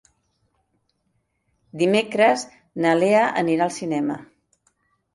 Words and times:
Dimecres 1.83 2.49
na 2.87 2.97
Lea 3.05 3.23
anirà 3.45 3.71
al 3.71 3.79
cinema. 3.81 4.21